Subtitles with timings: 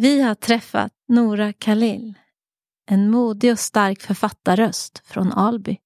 [0.00, 2.14] Vi har träffat Nora Khalil.
[2.90, 5.78] En modig och stark författarröst från Alby.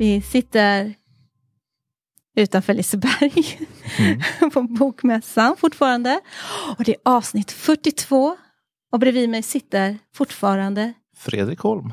[0.00, 0.94] Vi sitter
[2.36, 3.58] utanför Liseberg
[4.52, 6.20] på Bokmässan fortfarande.
[6.78, 8.36] Och det är avsnitt 42.
[8.92, 11.92] Och bredvid mig sitter fortfarande, Fredrik Holm.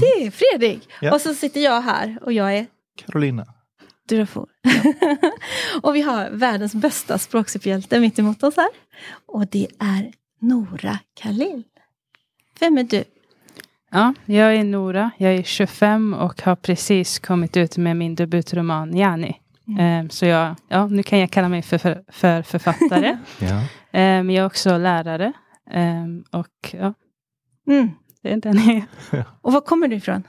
[0.00, 0.88] det är Fredrik.
[1.00, 1.14] Ja.
[1.14, 2.66] Och så sitter jag här och jag är
[2.96, 3.46] Carolina.
[4.08, 4.48] Durafor.
[5.82, 8.70] och vi har världens bästa språksuperhjälte mitt emot oss här.
[9.26, 11.62] Och det är Nora Khalil.
[12.60, 13.04] Vem är du?
[13.90, 18.96] Ja, jag är Nora, jag är 25 och har precis kommit ut med min debutroman
[18.96, 19.40] Yani.
[19.78, 23.18] Eh, Så jag, ja, nu kan jag kalla mig för, för, för författare.
[23.40, 23.62] Ja.
[23.92, 25.32] Men jag är också lärare.
[25.70, 26.04] Eh,
[26.40, 26.94] Och ja,
[27.66, 27.88] Mm.
[28.22, 28.84] det är den jag är.
[29.42, 30.22] Och var kommer du ifrån?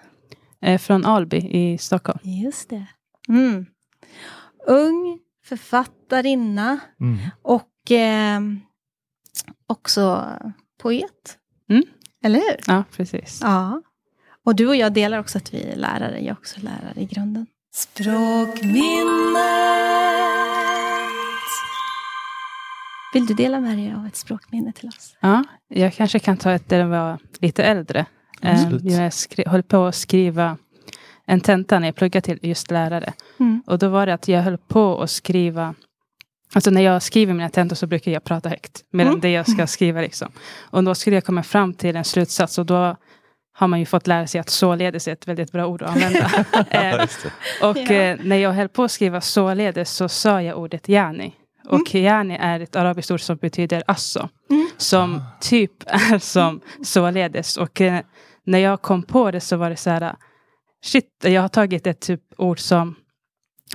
[0.61, 2.19] Eh, Från Alby i Stockholm.
[2.23, 2.85] Just det.
[3.29, 3.65] Mm.
[4.67, 7.17] Ung författarinna Mm.
[7.41, 8.39] och eh,
[9.67, 10.27] också
[10.81, 11.37] poet.
[12.23, 12.55] Eller hur?
[12.67, 13.39] Ja, precis.
[13.43, 13.81] Ja.
[14.45, 16.17] Och du och jag delar också att vi är lärare.
[16.19, 17.45] Jag är också lärare i grunden.
[17.73, 18.81] Språkminnet.
[23.13, 25.15] Vill du dela med dig av ett språkminne till oss?
[25.19, 28.05] Ja, jag kanske kan ta ett där jag var lite äldre.
[28.41, 28.83] Eh, Absolut.
[28.83, 30.57] Jag skri- höll på att skriva
[31.25, 33.13] en tenta när jag pluggade till just lärare.
[33.39, 33.63] Mm.
[33.67, 35.73] Och då var det att jag höll på att skriva
[36.53, 38.81] Alltså när jag skriver mina tentor så brukar jag prata högt.
[38.91, 39.21] Medan Mm.
[39.21, 40.31] det jag ska skriva liksom.
[40.69, 42.95] Och då skulle jag komma fram till en slutsats och då
[43.53, 46.45] har man ju fått lära sig att således är ett väldigt bra ord att använda.
[46.69, 47.03] eh,
[47.69, 47.91] och Ja.
[47.93, 51.33] eh, när jag höll på att skriva således så sa jag ordet yani.
[51.69, 54.29] Och yani är ett arabiskt ord som betyder alltså.
[54.49, 54.67] Mm.
[54.77, 57.57] Som typ är som således.
[57.57, 58.01] Och eh,
[58.45, 60.15] när jag kom på det så var det så här.
[60.83, 62.95] Shit, jag har tagit ett typ ord som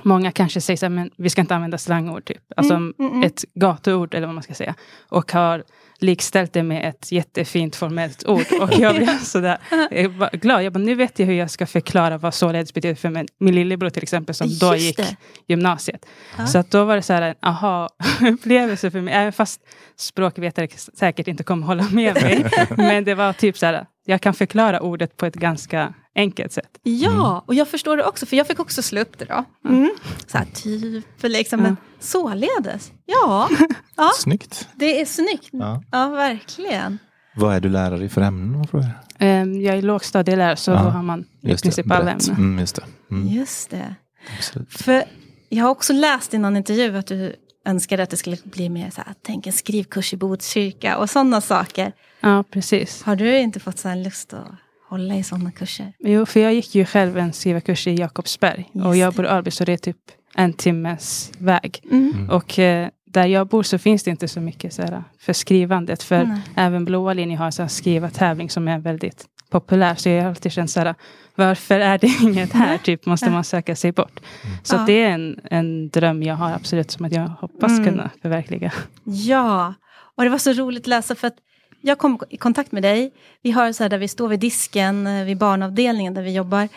[0.03, 2.43] Många kanske säger så här, men vi ska inte använda slangord typ.
[2.55, 3.23] Alltså Mm, mm, mm.
[3.23, 4.75] ett gatuord eller vad man ska säga.
[5.09, 5.63] Och har
[5.99, 8.45] likställt det med ett jättefint formellt ord.
[8.61, 9.57] Och jag blev sådär
[9.91, 10.63] jag var glad.
[10.63, 13.55] Jag bara, nu vet jag hur jag ska förklara vad således betyder för min, min
[13.55, 15.15] lillebror till exempel som då Just gick det.
[15.47, 16.05] gymnasiet.
[16.37, 16.47] Ja.
[16.47, 19.13] Så att då var det så här en aha-upplevelse för mig.
[19.13, 19.61] Även fast
[19.95, 22.45] språkvetare säkert inte kommer hålla med mig.
[22.77, 26.77] men det var typ så här, jag kan förklara ordet på ett ganska enkelt sätt.
[26.83, 29.45] Ja, och jag förstår det också, för jag fick också slå upp det då.
[29.69, 29.89] Mm.
[30.27, 32.91] Så här typ, liksom, men således.
[33.05, 33.49] Ja,
[33.97, 34.67] ja, Snyggt.
[34.75, 35.49] det är snyggt.
[35.51, 35.83] Ja.
[35.91, 36.99] Ja, verkligen.
[37.35, 38.55] Vad är du lärare i för ämnen?
[38.55, 42.35] om jag är lågstadielärare så Ja, då har man i Just det, princip alla ämnen.
[42.37, 42.83] Mm, just det.
[43.11, 43.95] Mm, Just det.
[44.37, 44.73] absolut.
[44.73, 45.03] För
[45.49, 47.35] jag har också läst i någon intervju att du
[47.67, 51.41] önskade att det skulle bli mer så här, tänk en skrivkurs i Botkyrka och sådana
[51.41, 51.93] saker.
[52.19, 53.03] Ja, precis.
[53.03, 54.47] Har du inte fått så lust att
[54.89, 55.93] hålla i sådana kurser?
[55.99, 58.69] Jo, för jag gick ju själv en skrivarkurs i Jakobsberg.
[58.73, 59.97] Just och jag bor i Alby så det är typ
[60.35, 61.79] en timmes väg.
[61.91, 62.29] Mm.
[62.29, 66.03] Och eh, där jag bor så finns det inte så mycket så här, för skrivandet.
[66.03, 66.41] För Nej.
[66.55, 69.95] även Blåa linjen har en skrivartävling som är väldigt populär.
[69.95, 70.95] Så jag har alltid känt så här,
[71.35, 72.77] varför är det inget här?
[72.77, 74.19] Typ måste man söka sig bort.
[74.63, 74.83] Så Ja.
[74.87, 77.83] det är en, en dröm jag har absolut som att jag hoppas Mm.
[77.85, 78.73] kunna förverkliga.
[79.03, 79.73] Ja,
[80.15, 81.35] och det var så roligt att läsa för att
[81.81, 83.11] jag kom i kontakt med dig.
[83.43, 86.69] Vi har så här där vi står vid disken eh, vid barnavdelningen där vi jobbar.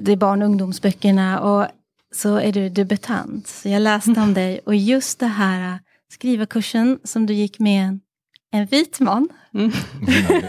[0.00, 1.66] Det är barn och ungdomsböckerna och
[2.14, 3.46] så är du debutant.
[3.46, 5.76] Så jag läste om dig och just det här eh,
[6.12, 8.00] skrivarkursen som du gick med en,
[8.52, 9.28] en vit man.
[9.54, 9.70] Mm.
[10.06, 10.40] Ja,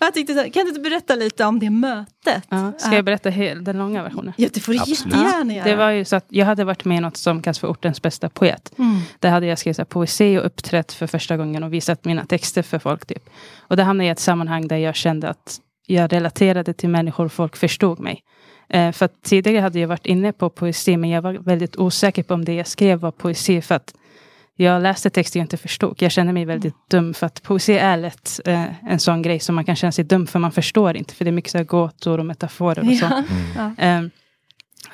[0.00, 2.44] jag tyckte så, här, kan du inte berätta lite om det mötet?
[2.48, 4.32] Ja, ska jag berätta hel, den långa versionen?
[4.36, 5.14] Ja, det får du Absolut.
[5.14, 5.64] jättegärna göra.
[5.64, 8.02] Det var ju så att jag hade varit med i något som kallas för ortens
[8.02, 8.72] bästa poet.
[8.78, 9.00] Mm.
[9.18, 12.26] Där hade jag skrivit så här poesi och uppträtt för första gången och visat mina
[12.26, 13.06] texter för folk.
[13.06, 13.30] Typ.
[13.58, 17.32] Och det hamnade i ett sammanhang där jag kände att jag relaterade till människor och
[17.32, 18.22] folk förstod mig.
[18.68, 22.22] Eh, för att tidigare hade jag varit inne på poesi men jag var väldigt osäker
[22.22, 23.62] på om det jag skrev var poesi.
[23.62, 23.94] För att
[24.60, 26.02] jag läste texter jag inte förstod.
[26.02, 29.54] Jag kände mig väldigt dum för att poesi är lätt eh, en sån grej som
[29.54, 31.14] man kan känna sig dum för man förstår inte.
[31.14, 33.24] För det är mycket så här gåtor och metaforer och så.
[33.56, 33.74] Ja.
[33.78, 34.04] Mm.
[34.04, 34.10] Um,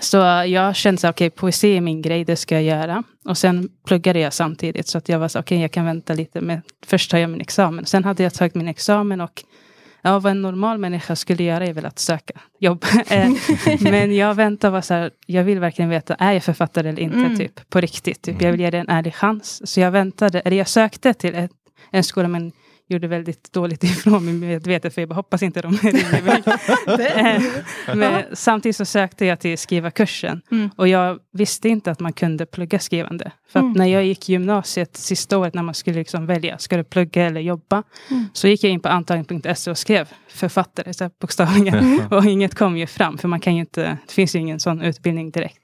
[0.00, 0.16] så
[0.46, 3.02] jag kände så okej, poesi är min grej, det ska jag göra.
[3.24, 6.40] Och sen pluggade jag samtidigt, så att jag var så okej, jag kan vänta lite.
[6.40, 7.86] Men först tar jag min examen.
[7.86, 9.44] Sen hade jag tagit min examen och
[10.04, 12.84] ja, vad en normal människa skulle göra är väl att söka jobb.
[13.08, 13.30] Eh,
[13.80, 17.16] Men jag väntar var så här, jag vill verkligen veta, är jag författare eller inte?
[17.16, 17.36] Mm.
[17.36, 18.22] Typ, på riktigt.
[18.22, 18.42] Typ.
[18.42, 19.70] Jag vill ge det en ärlig chans.
[19.70, 21.50] Så jag väntade, eller jag sökte till ett,
[21.90, 22.52] en skola men
[22.88, 26.42] gjorde väldigt dåligt ifrån mig medvetet, för jag bara hoppas inte de ringer mig.
[27.86, 30.40] Eh, Men samtidigt så sökte jag till skrivarkursen.
[30.50, 30.70] Mm.
[30.76, 33.30] Och jag visste inte att man kunde plugga skrivande.
[33.48, 33.72] För att Mm.
[33.78, 37.40] när jag gick gymnasiet sista året när man skulle liksom välja, ska du plugga eller
[37.40, 37.82] jobba?
[38.10, 38.24] Mm.
[38.32, 42.00] Så gick jag in på antagning.se och skrev författare, så här bokstavligen.
[42.10, 44.82] Och inget kom ju fram, för man kan ju inte, det finns ju ingen sån
[44.82, 45.58] utbildning direkt.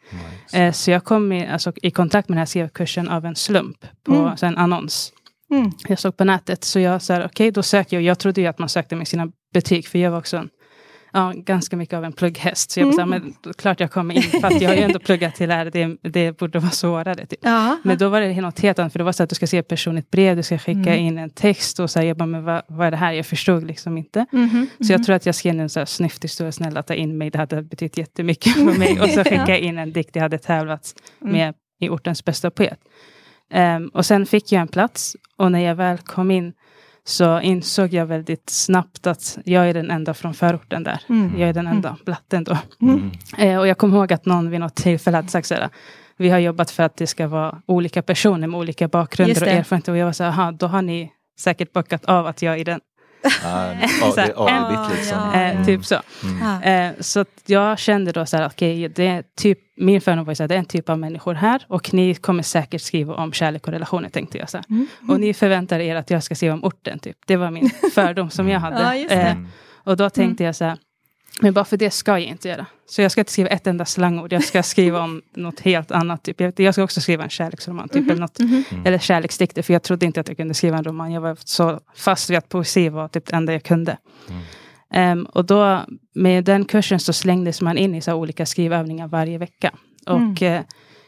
[0.52, 3.86] Eh, så jag kom i, alltså, i kontakt med den här skrivarkursen av en slump
[4.04, 4.36] på Mm.
[4.36, 5.12] så en annons.
[5.50, 5.70] Mm.
[5.88, 8.02] Jag såg på nätet, så jag sa okej, då söker jag.
[8.04, 10.48] Jag trodde ju att man sökte med sina betyg, för jag var också en,
[11.12, 12.70] ja, ganska mycket av en plugghäst.
[12.70, 13.34] Så jag bara, Mm.
[13.44, 15.96] men klart jag kommer in, för att jag har ju ändå pluggat till här, det,
[16.02, 17.26] det borde vara svårare.
[17.26, 17.38] Typ.
[17.42, 17.76] Ja.
[17.82, 19.58] Men då var det något helt annat, för det var så att du ska se
[19.58, 20.98] ett personligt brev, du ska skicka Mm.
[20.98, 23.12] in en text och så här, jag bara, men vad, vad är det här?
[23.12, 24.26] Jag förstod liksom inte.
[24.32, 25.04] Mhm, Så jag mhm.
[25.04, 27.96] tror att jag skrev en så här snyfthistoria, snälla ta in mig, det hade betytt
[27.98, 29.00] jättemycket för mig.
[29.02, 31.32] Och så skickade jag in en dikt jag hade tävlat Mm.
[31.32, 32.78] med i ortens bästa poet.
[33.50, 36.52] Ehm, och sen fick jag en plats och när jag väl kom in
[37.04, 41.00] så insåg jag väldigt snabbt att jag är den enda från förorten där.
[41.08, 41.40] Mm.
[41.40, 42.58] Jag är den enda blatten då.
[42.82, 43.10] Mm.
[43.38, 45.68] Eh, och jag kommer ihåg att någon vid något tillfälle hade sagt så här,
[46.16, 49.92] vi har jobbat för att det ska vara olika personer med olika bakgrunder och erfarenheter.
[49.92, 52.64] Och jag var så här, "Aha, då har ni säkert bockat av att jag är
[52.64, 52.80] den.
[53.44, 55.18] Är avigt liksom.
[55.18, 55.50] Ja, ja.
[55.50, 55.96] Eh, typ så.
[56.24, 56.38] Mm.
[56.62, 56.62] Ja.
[56.70, 60.30] Eh, så att jag kände då så här, okej, det är typ, min fördom var
[60.32, 63.14] ju så här, det är en typ av människor här och ni kommer säkert skriva
[63.14, 64.50] om kärlek och relationer, tänkte jag.
[64.50, 64.64] Så här.
[64.70, 64.86] Mm.
[65.08, 67.16] Och ni förväntar er att jag ska skriva om orten, typ.
[67.26, 68.82] Det var min fördom som jag hade.
[68.82, 69.14] Ja, just det.
[69.16, 69.48] Eh, Mm.
[69.84, 70.78] och då tänkte jag så här,
[71.40, 72.66] men bara för det ska jag inte göra.
[72.86, 76.22] Så jag ska inte skriva ett enda slangord, jag ska skriva om något helt annat.
[76.22, 76.58] Typ.
[76.60, 78.64] Jag, ska också skriva en kärleksroman, typ, eller, något, Mhm.
[78.84, 81.12] eller kärleksdikter, för jag trodde inte att jag kunde skriva en roman.
[81.12, 83.96] Jag var så fast vid att poesi var typ det enda jag kunde.
[84.28, 84.42] Mm.
[84.92, 85.80] Ehm, och då
[86.14, 89.70] med den kursen så slängdes man in i så olika skrivövningar varje vecka.
[90.06, 90.62] Och eh,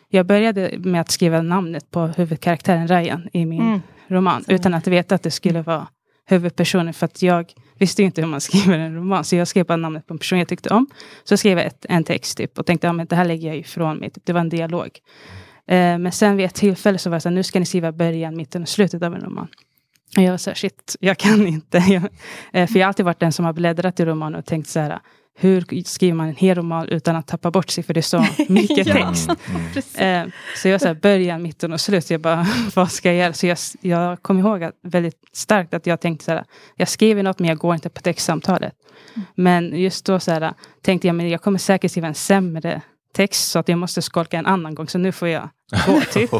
[0.09, 3.81] jag började med att skriva namnet på huvudkaraktären Ryan i min Mm.
[4.09, 4.45] roman.
[4.45, 4.53] Så.
[4.53, 5.87] Utan att veta att det skulle vara
[6.33, 6.95] huvudpersonen.
[6.95, 9.25] För att jag visste ju inte hur man skriver en roman.
[9.25, 10.87] Så jag skrev bara namnet på en person jag tyckte om.
[11.25, 13.97] Så skrev jag ett, en text typ, och tänkte att det här lägger jag ifrån
[13.97, 14.11] mig.
[14.11, 14.27] Typ.
[14.27, 14.99] Det var en dialog.
[15.67, 17.93] Eh, men sen vid ett tillfälle så var det så här, nu ska ni skriva
[17.93, 19.49] början, mitten och slutet av en roman.
[20.17, 21.79] Och jag var så här, shit, jag kan inte.
[21.89, 22.03] Jag,
[22.53, 24.81] eh, för jag har alltid varit den som har bläddrat i romaner och tänkt så
[24.81, 25.01] här,
[25.35, 28.27] hur skriver man en hel roman utan att tappa bort sig, för det är så
[28.49, 28.95] mycket Ja.
[28.95, 29.29] text.
[29.49, 29.63] Mm.
[29.75, 29.97] Precis.
[29.99, 30.27] Eh,
[30.57, 32.11] så jag här, början, mitten och slut.
[32.11, 33.33] Jag bara, vad ska jag göra?
[33.33, 36.45] Så jag, jag kom ihåg att, väldigt starkt att jag tänkte så här,
[36.77, 38.73] jag skriver något men jag går inte på textsamtalet.
[39.35, 42.81] Men just då så här, tänkte jag, men jag kommer säkert skriva en sämre
[43.15, 44.89] text så att jag måste skolka en annan gång.
[44.89, 45.49] Så nu får jag
[45.87, 46.31] gå typ.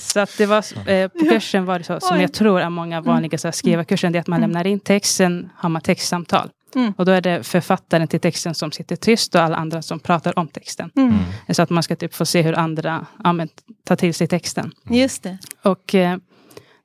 [0.00, 2.22] Så att det var, eh, på kursen var det så, som Oj.
[2.22, 4.50] jag tror är många vanliga så här, skrivarkursen, det är att man Mm.
[4.50, 6.50] lämnar in texten, har man textsamtal.
[6.74, 6.92] Mm.
[6.96, 10.38] Och då är det författaren till texten som sitter tyst och alla andra som pratar
[10.38, 10.90] om texten.
[10.96, 11.14] Mm.
[11.48, 13.48] Så att man ska typ få se hur andra ja, men,
[13.84, 14.72] tar till sig texten.
[14.90, 15.38] Just det.
[15.62, 16.16] Och eh,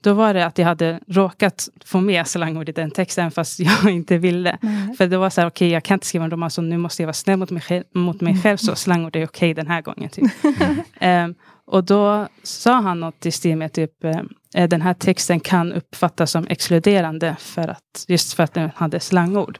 [0.01, 3.89] då var det att jag hade råkat få med slangord i den texten fast jag
[3.89, 4.57] inte ville.
[4.62, 4.95] Nej.
[4.98, 7.01] För det var så här, okej jag kan inte skriva en roman så nu måste
[7.01, 9.81] jag vara snäll mot mig själv, mot mig själv så slangord är okej den här
[9.81, 10.10] gången.
[10.10, 10.31] Typ.
[11.00, 11.36] Ehm,
[11.66, 14.22] och då sa han något i stil med typ eh,
[14.54, 19.60] den här texten kan uppfattas som exkluderande för att, just för att den hade slangord.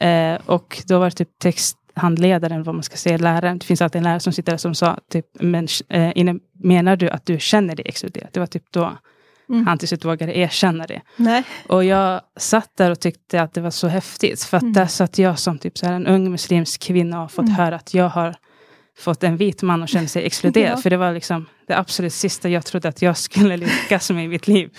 [0.00, 3.58] Eh, och då var det typ texthandledaren, vad man ska säga, läraren.
[3.58, 7.10] Det finns alltid en lärare som sitter där som sa, typ, men, eh, menar du
[7.10, 8.28] att du känner dig exkluderad?
[8.32, 8.96] Det var typ då
[9.48, 9.66] Mm.
[9.66, 11.00] han till slut vågade erkänna det.
[11.16, 11.42] Nej.
[11.68, 14.42] Och jag satt där och tyckte att det var så häftigt.
[14.42, 14.72] För att Mm.
[14.72, 17.54] där satt jag som typ så här en ung muslimsk kvinna och fått Mm.
[17.56, 18.34] höra att jag har
[18.98, 20.72] fått en vit man och känner sig exkluderad.
[20.78, 20.82] Ja.
[20.82, 24.28] För det var liksom det absolut sista jag trodde att jag skulle lyckas med i
[24.28, 24.70] mitt liv.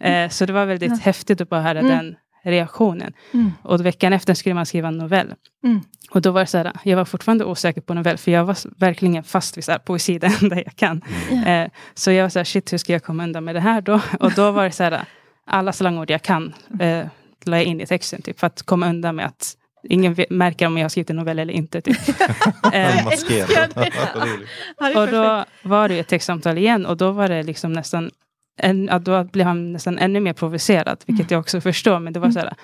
[0.00, 0.96] Eh, så det var väldigt Ja.
[1.02, 1.90] häftigt att bara höra Mm.
[1.96, 3.12] den reaktionen.
[3.34, 3.52] Mm.
[3.62, 5.34] Och veckan efter skulle man skriva en novell.
[5.64, 5.80] Mm.
[6.10, 8.56] Och då var det så här, jag var fortfarande osäker på novell, för jag var
[8.80, 11.02] verkligen fast vid så här, poesi, det enda jag kan.
[11.30, 11.46] Ja.
[11.46, 13.80] Eh, så jag var så här, shit, hur ska jag komma undan med det här
[13.80, 14.00] då?
[14.20, 15.00] Och då var det så här,
[15.46, 17.06] alla slangord jag kan eh,
[17.44, 19.54] la jag in i texten, typ, för att komma undan med att
[19.90, 21.80] ingen märker om jag har skrivit en novell eller inte.
[21.80, 21.96] Typ.
[22.72, 23.06] eh,
[24.96, 28.10] och då var det ju ett textsamtal igen och då var det liksom nästan
[28.56, 31.98] en, ja, då blev han nästan ännu mer provocerad, vilket jag också förstår.
[31.98, 32.54] Men det var så här,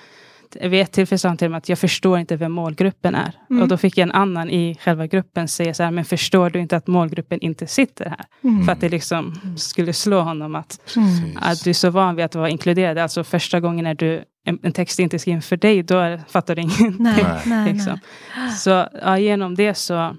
[0.61, 3.33] vid ett tillfälle sa han till mig att jag förstår inte vem målgruppen är.
[3.49, 3.61] Mm.
[3.61, 6.59] Och då fick jag en annan i själva gruppen säga så här, men förstår du
[6.59, 8.25] inte att målgruppen inte sitter här?
[8.43, 8.65] Mm.
[8.65, 11.37] För att det liksom skulle slå honom att, Mm.
[11.41, 12.97] att du är så van vid att vara inkluderad.
[12.97, 16.21] Alltså första gången när du, en, en text inte är skriven för dig, då är,
[16.27, 16.95] fattar du ingenting.
[16.99, 17.25] Nej,
[17.73, 17.99] liksom.
[18.37, 18.51] nej.
[18.51, 20.15] Så ja, genom det så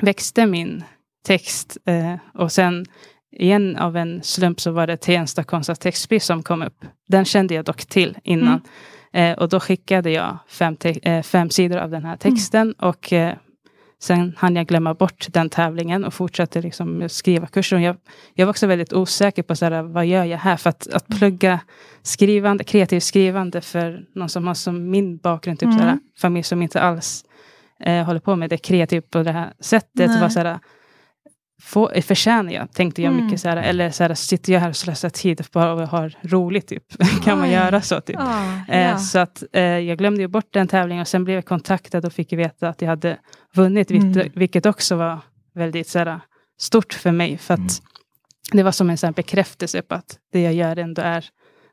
[0.00, 0.84] växte min
[1.26, 1.76] text.
[1.86, 2.86] Eh, och sen
[3.32, 6.84] igen av en slump så var det Tensta konst och textpris som kom upp.
[7.08, 8.60] Den kände jag dock till innan.
[9.12, 12.72] Eh, och då skickade jag fem, eh, fem sidor av den här texten.
[12.72, 13.34] Och eh,
[14.02, 17.82] sen hann jag glömma bort den tävlingen och fortsatte liksom skriva kursen.
[17.82, 17.96] Jag,
[18.34, 20.56] jag var också väldigt osäker på så här, vad gör jag här?
[20.56, 21.60] För att, att plugga
[22.02, 25.78] skrivande, kreativt skrivande för någon som har som min bakgrund, typ Mm.
[25.78, 27.24] så här, familj som inte alls
[27.80, 30.08] eh, håller på med det kreativt på det här sättet.
[30.08, 30.20] Nej.
[30.20, 30.58] var så här,
[31.62, 33.24] få, eh, förtjänar jag, tänkte jag Mm.
[33.24, 36.14] mycket så här, eller så här, sitter jag här och slösar tid bara och har
[36.22, 36.84] roligt typ.
[37.24, 37.52] kan man Oj.
[37.54, 38.16] göra så typ?
[38.18, 38.96] Ja, Eh.
[38.98, 42.12] Så att eh, jag glömde ju bort den tävlingen och sen blev jag kontaktad och
[42.12, 43.18] fick veta att jag hade
[43.54, 44.32] vunnit, vilket, Mm.
[44.34, 45.18] vilket också var
[45.54, 46.20] väldigt så här,
[46.60, 47.38] stort för mig.
[47.38, 47.70] För att Mm.
[48.52, 51.24] det var som en här bekräftelse på att det jag gör ändå är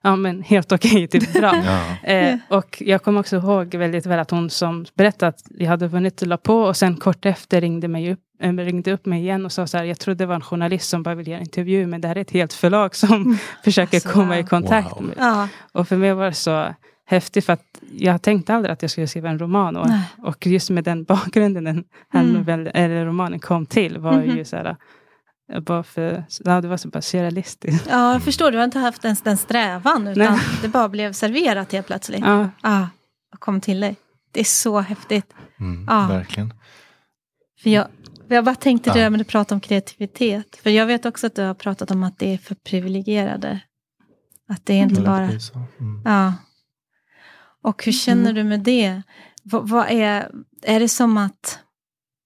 [0.01, 1.54] ja, men helt okej, typ bra.
[1.66, 2.10] Ja.
[2.12, 5.88] Eh, och jag kommer också ihåg väldigt väl att hon som berättade att jag hade
[5.88, 9.46] vunnit la på och sen kort efter ringde, mig upp, äh, ringde upp mig igen
[9.46, 11.88] och sa så här, jag trodde det var en journalist som bara ville göra intervju,
[11.88, 15.04] men det här är ett helt förlag som försöker Alltså, komma i kontakt Wow.
[15.04, 15.48] med ja.
[15.72, 16.74] och för mig var det så
[17.10, 17.63] häftigt för att
[17.98, 19.75] jag tänkte aldrig att jag skulle skriva en roman.
[19.77, 19.88] Och,
[20.24, 22.34] och just med den bakgrunden den här Mm.
[22.34, 24.38] novell, eller romanen kom till var Mhm.
[24.38, 24.75] ju så här,
[25.62, 27.88] bara för, ja, det var så bara surrealistiskt.
[27.89, 28.51] ja, jag förstår.
[28.51, 30.39] Du har inte haft ens den strävan, utan Nej.
[30.62, 32.24] det bara blev serverat helt plötsligt.
[32.62, 32.89] Ja,
[33.34, 33.96] och kom till dig.
[34.32, 35.34] Det är så häftigt.
[35.60, 36.08] Mm, Ja.
[36.08, 36.54] Verkligen.
[37.63, 37.88] För jag,
[38.27, 39.04] jag bara tänkte det Ja.
[39.04, 40.56] där med att prata om kreativitet.
[40.63, 43.60] För jag vet också att du har pratat om att det är för privilegierade.
[44.50, 45.24] Att det är inte Eller bara...
[45.80, 46.01] Mm.
[46.06, 46.34] Ja.
[47.63, 48.36] Och hur känner Mm.
[48.36, 49.01] du med det?
[49.44, 50.32] Vad, vad är,
[50.63, 51.60] är det som att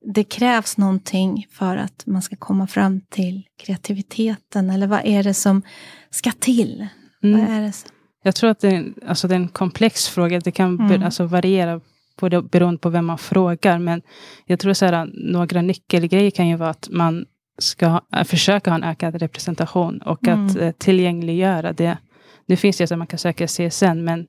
[0.06, 4.70] det krävs någonting för att man ska komma fram till kreativiteten?
[4.70, 5.62] Eller vad är det som
[6.10, 6.88] ska till?
[7.24, 7.40] mm.
[7.46, 7.90] Vad är det som,
[8.24, 10.40] Jag tror att det är, alltså, det är en komplex fråga.
[10.40, 11.04] Det kan Mm.
[11.04, 11.82] alltså, variera
[12.16, 13.80] på det, beroende på vem man frågar.
[13.80, 14.02] Men
[14.46, 17.26] jag tror så här, några nyckelgrejer kan ju vara att man
[17.60, 20.58] ska äh, försöka ha en ökad representation och att Mm.
[20.58, 21.98] eh, tillgängliggöra det.
[22.46, 24.28] Nu finns det så att man kan söka CSN, men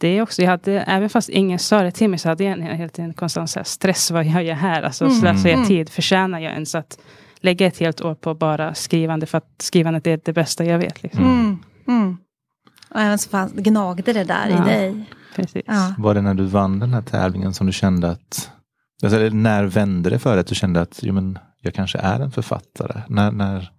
[0.00, 2.52] det är också, jag hade, även fast ingen sa det till mig, så hade jag
[2.52, 4.10] en, helt en konstant så här, stress.
[4.10, 4.82] Vad gör jag här?
[4.82, 5.16] Alltså, Mm.
[5.16, 5.68] slösar jag Mm.
[5.68, 5.88] tid?
[5.88, 6.98] Förtjänar jag ens att
[7.40, 9.26] lägga ett helt år på bara skrivande?
[9.26, 11.02] För att skrivandet är det bästa jag vet.
[11.02, 11.24] Liksom.
[11.24, 11.58] Mm.
[11.88, 12.16] mm.
[12.90, 14.62] Och även så fanns, gnagde det där Ja.
[14.70, 15.04] i dig.
[15.36, 15.62] Precis.
[15.66, 15.94] Ja.
[15.98, 18.50] Var det när du vann den här tävlingen som du kände att,
[19.02, 22.20] alltså, när vände det för dig att du kände att jo, men, jag kanske är
[22.20, 23.02] en författare?
[23.08, 23.70] När, när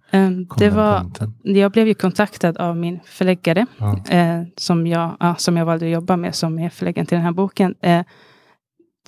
[0.58, 1.06] det den var,
[1.42, 3.66] jag blev ju kontaktad av min förläggare.
[3.78, 4.04] Ja.
[4.10, 7.24] eh, som, jag, ja, som jag valde att jobba med som är förläggaren till den
[7.24, 7.74] här boken.
[7.80, 8.02] Eh,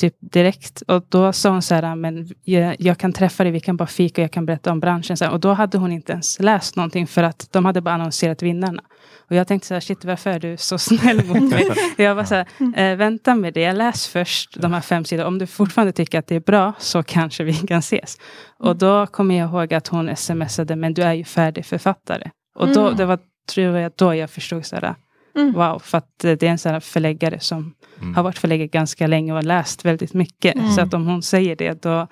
[0.00, 0.82] typ direkt.
[0.82, 3.86] Och då sa hon så här, men jag, jag kan träffa dig, vi kan bara
[3.86, 5.16] fika, jag kan berätta om branschen.
[5.16, 7.94] Så här, och då hade hon inte ens läst någonting för att de hade bara
[7.94, 8.82] annonserat vinnarna.
[9.30, 11.68] Och jag tänkte så här, shit varför är du så snäll mot mig?
[11.96, 15.28] jag var så här, eh, vänta med det, läs först de här fem sidorna.
[15.28, 18.16] Om du fortfarande tycker att det är bra så kanske vi kan ses.
[18.58, 22.30] Och då kommer jag ihåg att hon smsade, men du är ju färdig författare.
[22.54, 22.96] Och då, Mm.
[22.96, 23.18] det var
[23.54, 24.94] tror jag då jag förstod så här,
[25.36, 25.52] Mm.
[25.52, 28.14] wow, för att eh, det är en sån här förläggare som Mm.
[28.14, 30.54] har varit förläggare ganska länge och har läst väldigt mycket.
[30.54, 30.70] Mm.
[30.72, 32.06] Så att om hon säger det, då,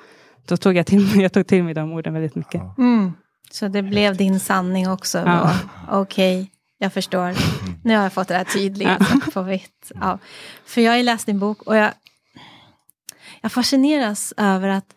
[0.49, 2.63] då tog jag till mig, jag tog till mig de orden väldigt mycket.
[2.79, 3.13] Mm.
[3.51, 5.19] Så det blev din sanning också.
[5.19, 5.55] Ja.
[5.91, 7.35] Okej, jag förstår.
[7.85, 9.21] Nu har jag fått det här tydligt Ja.
[9.35, 9.93] på vitt.
[9.95, 10.19] Ja.
[10.67, 11.91] För jag har ju läst din bok och jag,
[13.41, 14.95] jag fascineras över att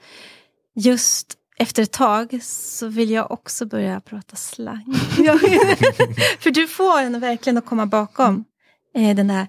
[0.76, 4.94] just efter ett tag så vill jag också börja prata slang.
[6.40, 8.44] För du får en verkligen att komma bakom
[8.96, 9.48] eh, den där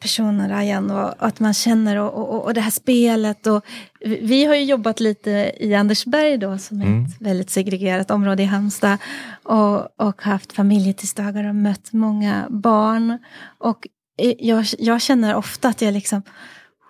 [0.00, 3.46] personen Ryan och, och att man känner och, och, och det här spelet.
[3.46, 3.64] Och,
[4.00, 7.04] vi- har ju jobbat lite i Andersberg då som är Mm.
[7.04, 8.98] ett väldigt segregerat område i Halmstad
[9.42, 13.18] och, och haft familjetisdagar och mött många barn.
[13.58, 13.86] Och
[14.18, 16.22] eh, jag, jag känner ofta att jag liksom,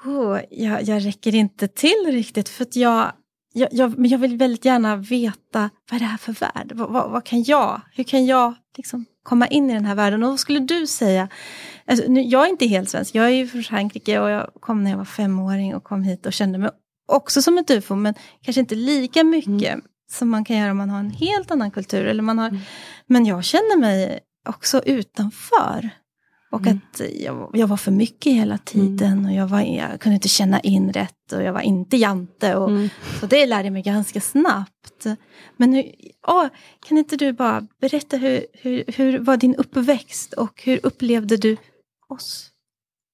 [0.05, 3.12] oh, jag, jag räcker inte till riktigt för att jag
[3.52, 6.73] jag, jag, men jag vill väldigt gärna veta vad är det här för värld?
[6.75, 7.81] Vad, vad, vad kan jag?
[7.93, 10.23] Hur kan jag liksom komma in i den här världen?
[10.23, 11.28] Och vad skulle du säga?
[11.87, 13.14] Alltså, nu, jag är inte helt svensk.
[13.14, 16.26] Jag är ju från Frankrike och jag kom när jag var femåring och kom hit
[16.26, 16.71] och kände mig
[17.09, 19.78] också som ett ufo, men kanske inte lika mycket
[20.11, 22.05] som man kan göra om man har en helt annan kultur.
[22.07, 22.61] Eller man har, Mm.
[23.07, 25.90] Men jag känner mig också utanför.
[26.50, 26.81] Och Mm.
[26.93, 30.61] att jag, jag var för mycket hela tiden och jag, var, jag kunde inte känna
[30.61, 32.55] in rätt och jag var inte jante.
[32.57, 32.88] Och, Mm.
[33.21, 35.07] så det lärde jag mig ganska snabbt.
[35.57, 35.93] Men hur,
[36.28, 36.47] åh,
[36.87, 41.57] kan inte du bara berätta hur, hur, hur var din uppväxt och hur upplevde du
[42.09, 42.50] oss?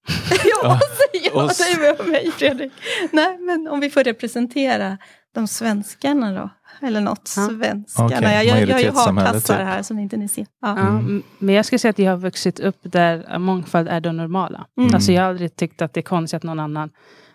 [0.44, 1.58] ja, oss, ja, oss.
[1.58, 2.72] det är med mig Fredrik.
[3.12, 4.98] Nej, men om vi får representera
[5.34, 6.50] de svenskarna då.
[6.86, 7.48] Eller något, Ja.
[7.48, 8.06] svenskarna.
[8.06, 9.66] Okej, jag, jag, jag har hartassar typ.
[9.66, 10.46] här som inte ni ser.
[10.60, 10.78] Ja.
[10.78, 11.22] Mm.
[11.38, 14.66] men jag skulle säga att jag har vuxit upp där mångfald är det normala.
[14.78, 14.94] Mm.
[14.94, 16.90] Alltså jag har aldrig tyckt att det är konstigt att någon annan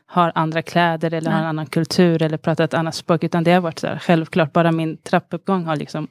[0.06, 1.44] har andra kläder eller har Nej.
[1.44, 3.24] en annan kultur eller pratar ett annat språk.
[3.24, 4.53] Utan det har varit så här, självklart.
[4.53, 6.08] Bara min trappuppgång har liksom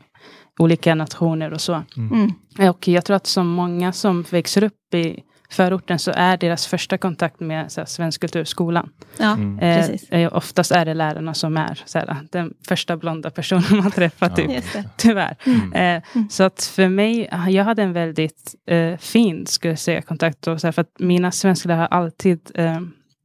[0.58, 1.82] olika nationer och så.
[1.96, 2.32] Mm.
[2.70, 6.98] Och jag tror att så många som växer upp i förorten så är deras första
[6.98, 8.90] kontakt med så här, svensk kulturskolan.
[9.18, 9.58] Ja, Mm.
[9.58, 10.08] precis.
[10.10, 13.90] Eh, eh, oftast är det lärarna som är så här, den första blonda personen man
[13.90, 14.28] träffar.
[14.30, 14.36] Ja.
[14.36, 14.72] Typ.
[14.72, 14.84] Det.
[14.96, 15.36] Tyvärr.
[15.46, 15.72] Mm.
[15.96, 20.46] Eh, Så att för mig, jag hade en väldigt eh, fin skulle jag säga, kontakt.
[20.46, 22.80] Och så här, för att mina svensklärare har alltid eh,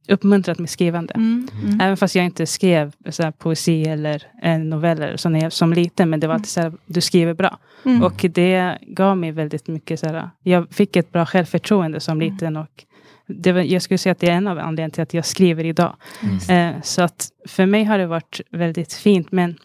[0.08, 1.14] uppmuntrat mitt skrivande.
[1.14, 1.48] Mm.
[1.62, 1.80] Mm.
[1.80, 5.72] Även fast jag inte skrev så här, poesi eller eh, noveller så när jag, som
[5.72, 6.10] liten.
[6.10, 7.58] Men det var alltid så här, du skriver bra.
[7.84, 8.02] Mm.
[8.02, 12.32] Och det gav mig väldigt mycket, så här, jag fick ett bra självförtroende som Mm.
[12.32, 12.56] liten.
[12.56, 12.84] Och
[13.26, 15.64] det var, jag skulle säga att det är en av anledningarna till att jag skriver
[15.64, 15.96] idag.
[16.22, 16.74] Mm.
[16.76, 19.32] Eh, så att för mig har det varit väldigt fint.
[19.32, 19.56] Men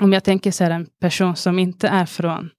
[0.00, 2.50] om jag tänker så här, en person som inte är från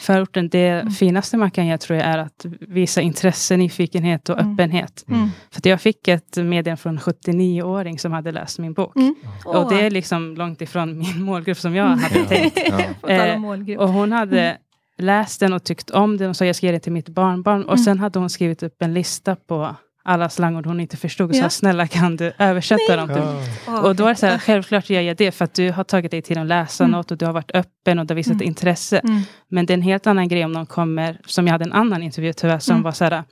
[0.00, 0.48] förorten.
[0.48, 0.90] Det Mm.
[0.90, 4.52] finaste man kan göra tror jag är att visa intresse, nyfikenhet och Mm.
[4.54, 5.04] öppenhet.
[5.08, 5.28] Mm.
[5.50, 8.96] För att jag fick ett meddelande från en 79-åring som hade läst min bok.
[8.96, 9.14] Mm.
[9.44, 12.24] Och det är liksom långt ifrån min målgrupp som jag hade Ja.
[12.26, 12.58] tänkt.
[13.02, 13.08] Ja.
[13.72, 13.78] eh.
[13.78, 14.56] Och hon hade
[14.98, 17.62] läst den och tyckt om den och sa jag ska ge det till mitt barnbarn.
[17.64, 17.84] Och Mm.
[17.84, 21.34] sen hade hon skrivit upp en lista på alla slangord hon inte förstod.
[21.34, 21.42] Ja.
[21.42, 23.80] sa snälla kan du översätta dem till mig?
[23.82, 26.10] Och då är det så här, självklart gör jag det för att du har tagit
[26.10, 26.92] dig tid att läsa Mm.
[26.92, 28.46] något och du har varit öppen och du har visat Mm.
[28.46, 28.98] intresse.
[28.98, 29.20] Mm.
[29.48, 32.02] Men det är en helt annan grej om någon kommer, som jag hade en annan
[32.02, 32.82] intervju tyvärr, som Mm.
[32.82, 33.24] var så här,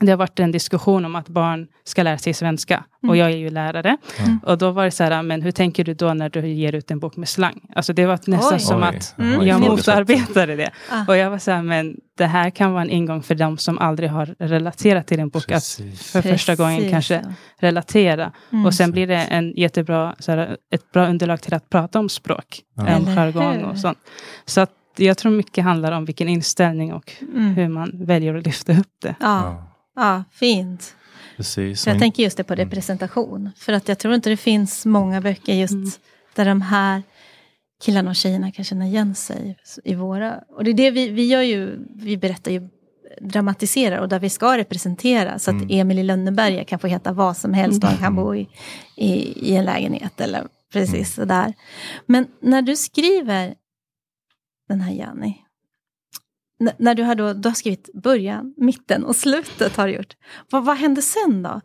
[0.00, 2.84] det har varit en diskussion om att barn ska lära sig svenska.
[3.02, 3.10] Mm.
[3.10, 3.96] Och jag är ju lärare.
[4.18, 4.38] Mm.
[4.46, 6.90] Och då var det så här, men hur tänker du då när du ger ut
[6.90, 7.60] en bok med slang?
[7.74, 8.60] Alltså det var nästan Oj.
[8.60, 8.88] som Oj.
[8.88, 9.46] att Mm.
[9.46, 10.70] Jag motarbetade det.
[10.90, 11.04] Ah.
[11.08, 13.78] Och jag var så här, men det här kan vara en ingång för dem som
[13.78, 15.42] aldrig har relaterat till en bok.
[15.42, 16.12] Att Precis.
[16.12, 17.24] för första gången Precis, kanske
[17.58, 18.32] relatera.
[18.52, 18.66] Mm.
[18.66, 22.08] Och sen blir det en jättebra, så här, ett bra underlag till att prata om
[22.08, 22.60] språk.
[22.74, 22.96] Ja.
[22.96, 23.98] Om jargong och sånt.
[24.46, 27.54] Så att jag tror mycket handlar om vilken inställning och Mm.
[27.54, 29.14] hur man väljer att lyfta upp det.
[29.20, 29.64] Ja,
[30.00, 30.94] Ja, fint.
[31.36, 31.86] precis.
[31.86, 32.64] Jag tänker just det på Mm.
[32.66, 33.50] representation.
[33.56, 35.90] För att jag tror inte det finns många böcker just Mm.
[36.34, 37.02] där de här
[37.84, 40.40] killarna och tjejerna kan känna igen sig i våra.
[40.48, 42.68] Och det är det vi, vi gör ju, vi berättar ju,
[43.20, 45.38] dramatiserar och där vi ska representera.
[45.38, 45.68] Så att Mm.
[45.70, 48.48] Emil i Lönneberga kan få heta vad som helst och han kan bo i,
[48.96, 49.10] i,
[49.50, 51.54] i en lägenhet eller precis sådär.
[52.06, 53.54] Men när du skriver
[54.68, 55.34] den här Jenny,
[56.60, 60.16] n- när du har, då, du har skrivit början, mitten och slutet har du gjort.
[60.50, 61.60] Vad, vad hände sen då?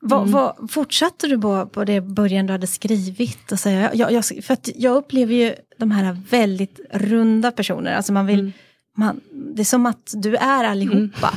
[0.00, 0.32] Vad, Mm.
[0.32, 3.52] vad, fortsatte du på, på det början du hade skrivit?
[3.52, 7.94] Och så, jag, jag, för jag upplever ju de här väldigt runda personer.
[7.96, 8.52] Alltså man vill, Mm.
[8.96, 9.20] man,
[9.54, 11.34] det är som att du är allihopa.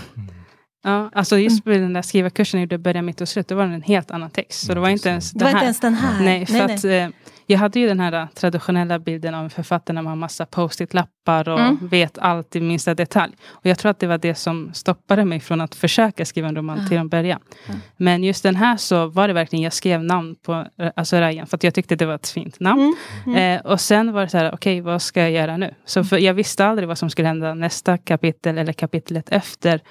[0.84, 3.68] Ja, alltså just på den där skrivarkursen jag gjorde början, mitt och slut, då var
[3.68, 4.66] det en helt annan text.
[4.66, 5.64] Så det var inte ens var det inte här.
[5.64, 6.24] ens den här.
[6.24, 7.08] Nej, för att eh,
[7.52, 10.46] jag hade ju den här eh, traditionella bilden av en författare när man har massa
[10.46, 11.88] post-it-lappar och Mm.
[11.88, 13.34] vet allt i minsta detalj.
[13.50, 16.56] Och jag tror att det var det som stoppade mig från att försöka skriva en
[16.56, 16.88] roman Ja.
[16.88, 17.40] till en början.
[17.68, 17.74] Ja.
[17.98, 21.48] Men just den här så var det verkligen, jag skrev namn på eh, alltså Ryan,
[21.48, 22.96] för att jag tyckte det var ett fint namn.
[23.26, 23.58] Mm.
[23.60, 25.74] Eh, och sen var det så här, okej vad ska jag göra nu?
[25.86, 29.82] Så för, jag visste aldrig vad som skulle hända nästa kapitel eller kapitlet efter.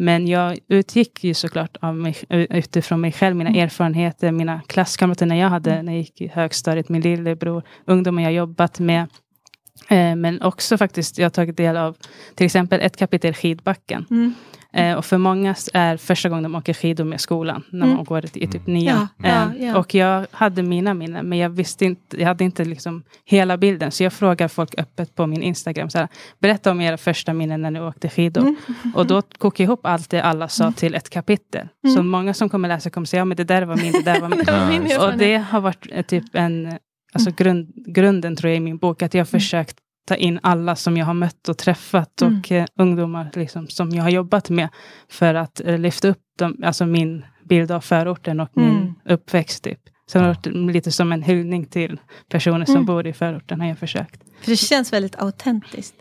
[0.00, 3.62] Men jag utgick ju såklart av mig, utifrån mig själv, mina Mm.
[3.64, 8.32] erfarenheter, mina klasskamrater när jag hade, när jag gick i högstadiet, min lillebror, ungdomar jag
[8.32, 9.06] jobbat med.
[9.88, 11.96] Eh, men också faktiskt, jag har tagit del av
[12.34, 14.06] till exempel ett kapitel skidbacken.
[14.10, 14.34] Mm.
[14.74, 18.04] Eh, och för många är första gången de åker skidor med skolan, när man Mm.
[18.04, 19.08] går i typ nian.
[19.16, 19.78] Ja, ja, Eh, ja.
[19.78, 23.90] Och jag hade mina minnen, men jag visste inte, jag hade inte liksom hela bilden.
[23.92, 27.62] Så jag frågar folk öppet på min Instagram, så här, berätta om era första minnen
[27.62, 28.42] när ni åkte skidor.
[28.42, 28.56] Mm.
[28.94, 31.68] Och då kokar jag ihop allt det alla sa till ett kapitel.
[31.82, 32.08] Så Mm.
[32.08, 34.28] många som kommer läsa kommer säga, ja men det där var min, det där var
[34.36, 34.38] min.
[34.44, 35.06] Det var min Ja.
[35.12, 36.78] Och det har varit eh, typ en,
[37.12, 39.40] alltså grund, grunden tror jag i min bok, att jag har Mm.
[39.40, 39.76] försökt
[40.08, 42.38] ta in alla som jag har mött och träffat Mm.
[42.38, 44.68] och eh, ungdomar liksom, som jag har jobbat med
[45.10, 48.68] för att eh, lyfta upp dem, alltså min bild av förorten och Mm.
[48.74, 49.64] min uppväxt.
[49.64, 49.78] Typ.
[50.06, 52.86] Så det har varit lite som en hyllning till personer som Mm.
[52.86, 54.20] bor i förorten har jag försökt.
[54.42, 55.94] För det känns väldigt autentiskt.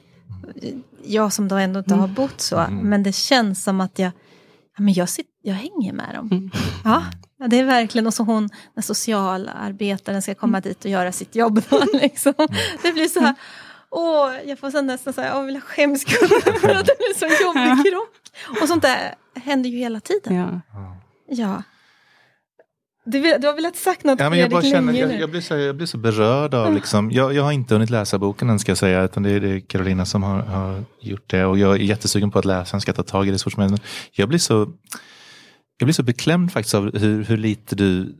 [1.05, 2.13] Jag som då ändå inte har Mm.
[2.15, 2.89] bott så, Mm.
[2.89, 4.11] men det känns som att jag,
[4.77, 6.29] ja, men jag, sitter, jag hänger med dem.
[6.31, 6.51] Mm.
[6.83, 7.03] Ja,
[7.39, 11.35] ja, det är verkligen, och så hon, den socialarbetaren ska komma dit och göra sitt
[11.35, 11.61] jobb.
[11.69, 12.33] Då, liksom.
[12.81, 13.35] Det blir så här,
[13.91, 17.13] åh, jag får så nästan så här, jag vill ha skämskudde för att det blir
[17.17, 18.61] så jobbig krock.
[18.61, 20.35] Och sånt där händer ju hela tiden.
[20.35, 20.97] Ja.
[21.29, 21.63] Ja.
[23.05, 25.19] Du, vill, du har velat sagt något Ja, men jag, bara känner, jag, nu.
[25.19, 28.19] jag, blir så, jag blir så berörd av, liksom, jag, jag har inte hunnit läsa
[28.19, 31.29] boken än ska jag säga, utan det är, det är Carolina som har, har gjort
[31.29, 31.45] det.
[31.45, 33.53] Och jag är jättesugen på att läsa den, ska ta tag i det så fort
[33.53, 33.81] som möjligt.
[34.11, 34.53] Jag blir så,
[35.77, 38.15] jag blir så beklämd faktiskt av hur, hur lite du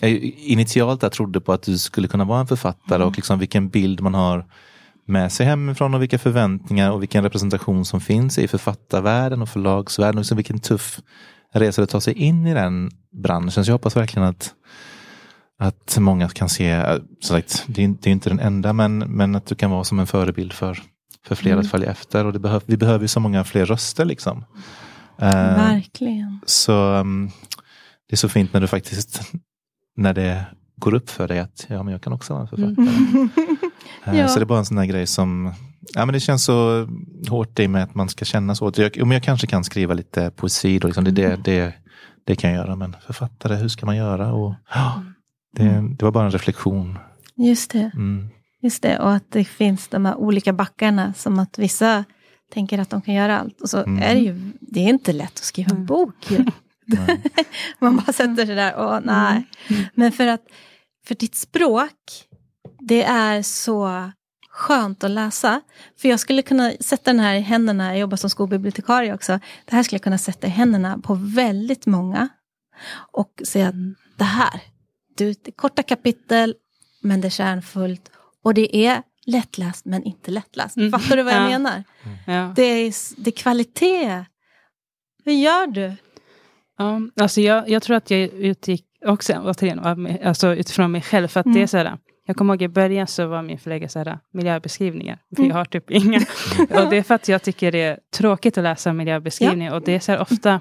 [0.00, 3.38] eh, jag initialt där trodde på att du skulle kunna vara en författare och liksom
[3.38, 4.46] vilken bild man har
[5.06, 10.18] med sig hemifrån och vilka förväntningar och vilken representation som finns i författarvärlden och förlagsvärlden.
[10.18, 11.00] Och liksom vilken tuff
[11.54, 12.90] resa det tar sig in i den
[13.22, 13.64] branschen.
[13.64, 14.54] Så jag hoppas verkligen att
[15.58, 19.54] att många kan se, eh, sagt, det är, inte den enda, men, men att du
[19.54, 20.78] kan vara som en förebild för,
[21.26, 21.60] för fler Mm.
[21.64, 22.24] att följa efter.
[22.26, 24.44] Och behöv, vi behöver ju så många fler röster liksom.
[25.18, 26.40] Eh, Verkligen.
[26.46, 27.30] så um,
[28.08, 29.20] det är så fint när du faktiskt,
[29.96, 30.44] när det
[30.76, 33.46] går upp för dig att ja, men jag kan också vara en författare.
[33.46, 33.51] Eh,
[34.04, 34.28] Ja.
[34.28, 35.52] Så det är bara en sån där grej som,
[35.94, 36.88] ja men det känns så
[37.28, 38.72] hårt i mig att man ska känna så.
[38.76, 41.74] Jag, om jag kanske kan skriva lite poesi då, liksom, det, det, det,
[42.24, 42.76] det kan jag göra.
[42.76, 44.32] Men författare, hur ska man göra?
[44.32, 44.54] Och,
[45.56, 46.98] det, det var bara en reflektion.
[47.36, 47.90] Just det.
[47.94, 48.28] Mm.
[48.62, 52.04] Just det, och att det finns de här olika backarna som att vissa
[52.52, 53.60] tänker att de kan göra allt.
[53.60, 54.02] Och så Mm.
[54.02, 56.14] är det ju, det är inte lätt att skriva en bok.
[56.30, 56.44] ju.
[56.86, 57.22] Nej.
[57.80, 59.44] Man bara sätter sig där och nej.
[59.94, 60.40] Men för att
[61.06, 61.94] för ditt språk,
[62.88, 64.10] det är så
[64.50, 65.60] skönt att läsa.
[66.00, 69.40] För jag skulle kunna sätta den här i händerna, jag jobbar som skolbibliotekarie också.
[69.64, 72.28] Det här skulle jag kunna sätta i händerna på väldigt många.
[73.12, 73.74] Och säga att
[74.18, 74.60] det här,
[75.16, 76.54] du, det är korta kapitel,
[77.02, 78.10] men det är kärnfullt.
[78.44, 80.76] Och det är lättläst, men inte lättläst.
[80.76, 80.92] Mm.
[80.92, 81.48] Fattar du vad jag Ja.
[81.48, 81.84] menar?
[82.26, 82.52] Ja.
[82.56, 84.24] Det är, det är kvalitet.
[85.24, 85.96] Hur gör du?
[86.78, 89.78] Ja, alltså jag, jag tror att jag utgick också återigen,
[90.24, 91.28] alltså utifrån mig själv.
[91.28, 91.56] För att Mm.
[91.56, 94.18] det är så här, jag kommer ihåg i början så var min förläggare så här,
[94.32, 95.18] miljöbeskrivningar.
[95.36, 95.48] För Mm.
[95.50, 96.18] jag har typ inga.
[96.60, 99.74] och det är för att jag tycker det är tråkigt att läsa miljöbeskrivningar.
[99.74, 100.60] Och det är så här, ofta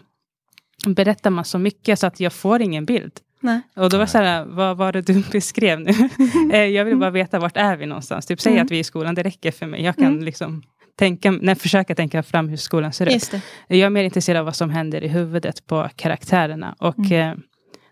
[0.88, 3.12] berättar man så mycket så att jag får ingen bild.
[3.39, 3.62] Nej.
[3.76, 5.91] Och då var det så här, vad var det du beskrev nu?
[6.54, 8.26] Eh, jag vill bara veta vart är vi någonstans.
[8.26, 8.65] Typ säg Mm.
[8.65, 9.84] att vi är i skolan, det räcker för mig.
[9.84, 10.24] Jag kan Mm.
[10.24, 10.63] liksom
[10.95, 13.32] tänka, nej, försöka tänka fram hur skolan ser ut.
[13.67, 16.76] Jag är mer intresserad av vad som händer i huvudet på karaktärerna.
[16.80, 17.12] Och Mm.
[17.32, 17.36] eh,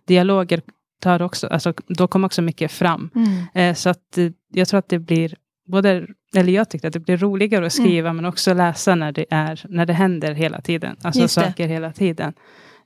[0.08, 0.62] dialoger
[1.00, 3.10] tar också, alltså, då kommer också mycket fram.
[3.16, 3.44] Mm.
[3.54, 5.36] Eh, så att eh, jag tror att det blir,
[5.68, 9.26] både, eller jag tyckte att det blir roligare att skriva, men också läsa när det,
[9.30, 10.96] är, när det händer hela tiden.
[11.02, 11.44] Alltså Just det.
[11.44, 12.34] saker hela tiden.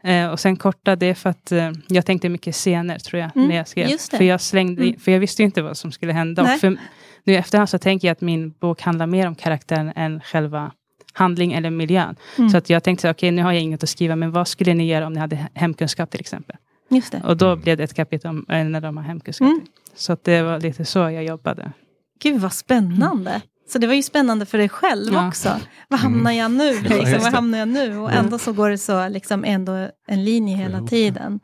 [0.04, 3.32] Eh, och sen korta, det är för att eh, jag tänkte mycket scener, tror jag,
[3.36, 3.88] Mm, när jag skrev.
[3.88, 4.18] det.
[4.18, 5.00] För jag slängde, Mm.
[5.00, 6.44] för jag visste inte vad som skulle hända.
[6.44, 6.54] Nej.
[6.54, 6.78] Och för,
[7.24, 10.72] nu i efterhand så tänker jag att min bok handlar mer om karaktären än själva
[11.14, 12.16] handling eller miljön.
[12.38, 12.50] Mm.
[12.50, 14.88] Så att jag tänkte, okej nu har jag inget att skriva, men vad skulle ni
[14.88, 16.56] göra om ni hade hemkunskap till exempel?
[16.90, 17.22] Just det.
[17.26, 19.46] Och då blev det ett kapitel om eh, när de har hemkunskap.
[19.48, 19.62] Mm.
[19.96, 21.72] Så att det var lite så jag jobbade.
[22.20, 23.42] Gud vad spännande.
[23.70, 25.28] Så det var ju spännande för dig själv Ja.
[25.28, 25.60] också.
[25.88, 26.64] Var hamnar jag nu?
[26.74, 27.36] Ja, Liksom, var det.
[27.36, 27.98] hamnar jag nu?
[27.98, 31.40] Och ändå så går det så liksom ändå en linje hela tiden.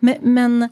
[0.00, 0.68] Men, men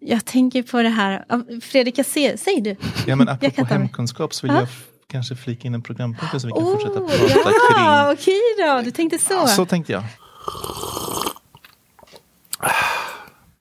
[0.00, 1.24] jag tänker på det här.
[1.28, 2.76] Ja, Fredrik, jag ser, säg du.
[3.06, 4.60] Ja, men Jag apropå hemkunskap så vill Ja.
[4.60, 4.68] jag
[5.06, 8.34] kanske flika in en programpunkt så vi kan fortsätta Oh, prata ja, kring...
[8.34, 8.40] okej
[8.76, 8.82] då.
[8.84, 9.34] Du tänkte så.
[9.34, 10.02] Ja, så tänkte jag.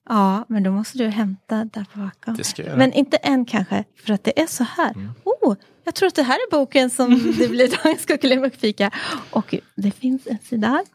[0.09, 2.35] Ja, men då måste du hämta där bakom.
[2.35, 2.77] Det ska jag göra.
[2.77, 4.93] Men inte än kanske, för att det är så här.
[4.93, 5.09] Mm.
[5.23, 8.91] Oh, jag tror att det här är boken som det blir dagens kuckelurmuckfika.
[9.31, 10.85] Och det finns en sida här.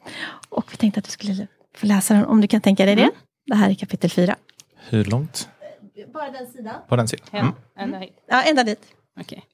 [0.48, 1.46] Och vi tänkte att du skulle
[1.76, 3.02] få läsa den om du kan tänka dig det.
[3.02, 3.14] Mm.
[3.46, 4.36] Det här är kapitel fyra.
[4.88, 5.48] Hur långt?
[6.12, 6.74] Bara den sidan.
[6.88, 7.26] På den sidan?
[7.32, 7.52] Mm.
[7.78, 8.24] ända hit.
[8.28, 8.80] Ja, ända dit.
[9.20, 9.44] Okej.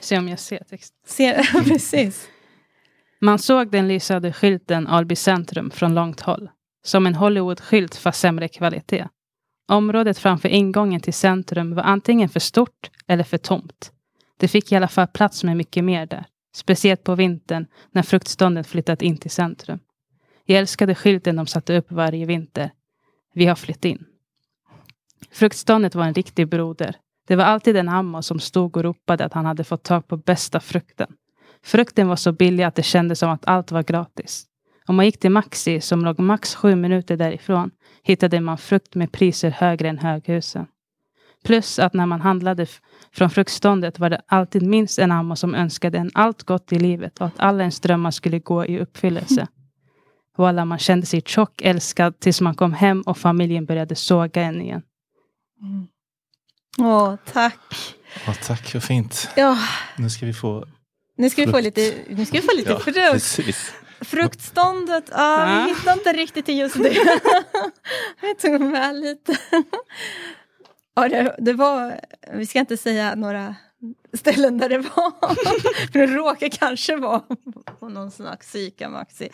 [0.00, 0.94] Se om jag ser text.
[1.06, 2.28] Ser, precis.
[3.20, 6.50] Man såg den lysande skylten Alby centrum från långt håll.
[6.86, 9.08] Som en Hollywood-skylt fast sämre kvalitet.
[9.68, 13.92] Området framför ingången till centrum var antingen för stort eller för tomt.
[14.36, 16.26] Det fick i alla fall plats med mycket mer där.
[16.56, 19.78] Speciellt på vintern när fruktståndet flyttat in till centrum.
[20.44, 22.70] Jag älskade skylten de satte upp varje vinter.
[23.34, 24.04] Vi har flytt in.
[25.30, 26.96] Fruktståndet var en riktig broder.
[27.28, 30.16] Det var alltid en ammo som stod och ropade att han hade fått tag på
[30.16, 31.12] bästa frukten.
[31.62, 34.46] Frukten var så billig att det kändes som att allt var gratis.
[34.86, 37.70] Om man gick till Maxi, som låg max sju minuter därifrån,
[38.02, 40.66] hittade man frukt med priser högre än höghusen.
[41.44, 42.66] Plus att när man handlade
[43.12, 47.20] från fruktståndet var det alltid minst en amma som önskade en allt gott i livet
[47.20, 49.46] och att alla ens drömmar skulle gå i uppfyllelse.
[50.38, 54.60] Voilà, man kände sig tjock älskad tills man kom hem och familjen började såga en
[54.62, 54.82] igen.
[56.78, 57.58] Åh, tack.
[58.26, 59.28] Ja, tack, vad fint.
[59.36, 59.58] Ja,
[59.96, 60.66] Nu ska vi få...
[61.16, 62.96] nu ska vi få lite, nu ska vi få lite Ja, frukt.
[63.12, 63.74] precis.
[64.06, 65.64] Fruktståndet, ja, Ja.
[65.64, 66.94] vi hittar inte riktigt till just det.
[68.20, 69.36] Jag tog med lite.
[70.94, 72.00] Ja, det, det var,
[72.34, 73.54] vi ska inte säga några
[74.12, 75.34] ställen där det var.
[75.92, 77.22] För det råkar kanske vara
[77.80, 79.28] på någon slags Ica Maxi.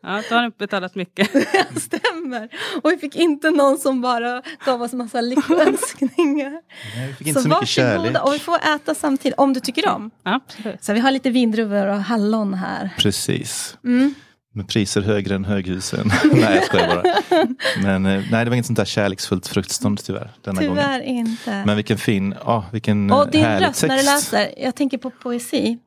[0.00, 1.30] Ja, då har ni betalat mycket.
[1.76, 2.48] Stämmer.
[2.82, 6.50] Och vi fick inte någon som bara gav oss massa lyckönskningar.
[6.96, 8.24] Nej, vi fick inte så, mycket kärlek.
[8.24, 10.10] och vi får äta samtidigt, om du tycker om.
[10.22, 10.84] Absolut.
[10.84, 12.90] Så vi har lite vindruvor och hallon här.
[12.98, 13.78] Precis.
[13.84, 14.14] Mm.
[14.56, 16.10] Med priser högre än höghusen.
[16.32, 17.46] nej, jag skojar bara.
[17.82, 20.30] Men eh, nej, det var inget sånt där kärleksfullt fruktstånd tyvärr.
[20.44, 20.76] Denna gången.
[20.76, 21.62] Tyvärr inte.
[21.66, 23.88] Men vilken fin, ja vilken Och din härlig röst text.
[23.88, 25.78] när du läser, jag tänker på poesi.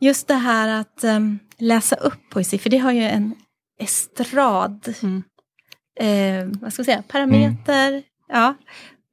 [0.00, 3.34] Just det här att em, läsa upp poesi, för det har ju en
[3.80, 5.22] estrad, Mm.
[6.00, 8.02] eh, vad ska jag säga, parameter.
[8.28, 8.54] Ja.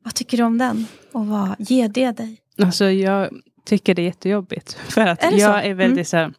[0.04, 0.88] Vad tycker du om den?
[1.12, 2.38] Och vad ger det dig?
[2.62, 3.30] Alltså jag
[3.66, 4.74] tycker det är jättejobbigt.
[4.74, 5.68] För att Är jag så?
[5.68, 6.06] är väldigt Mm.
[6.06, 6.34] så här,